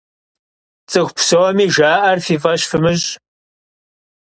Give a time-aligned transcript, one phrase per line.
[0.89, 3.09] ЦӀыху псоми жаӀэр фи фӀэщ фымыщӀ!